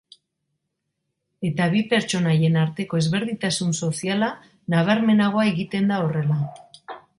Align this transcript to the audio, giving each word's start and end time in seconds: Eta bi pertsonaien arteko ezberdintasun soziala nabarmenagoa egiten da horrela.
Eta 1.49 1.67
bi 1.73 1.83
pertsonaien 1.91 2.57
arteko 2.63 3.01
ezberdintasun 3.03 3.77
soziala 3.89 4.33
nabarmenagoa 4.77 5.47
egiten 5.55 5.95
da 5.95 6.03
horrela. 6.07 6.43